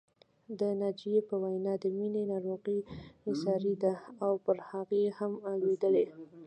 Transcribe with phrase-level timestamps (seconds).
[0.59, 2.79] د ناجيې په وینا د مینې ناروغي
[3.41, 3.93] ساري ده
[4.25, 5.31] او پر هغې هم
[5.61, 6.05] لوېدلې